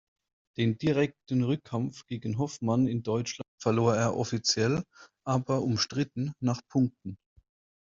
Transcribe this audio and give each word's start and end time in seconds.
Den 0.57 0.79
direkten 0.79 1.43
Rückkampf 1.43 2.07
gegen 2.07 2.39
Hoffmann 2.39 2.87
in 2.87 3.03
Deutschland 3.03 3.45
verlor 3.61 3.95
er 3.95 4.17
offiziell, 4.17 4.83
aber 5.27 5.61
umstritten 5.61 6.33
nach 6.39 6.61
Punkten. 6.69 7.19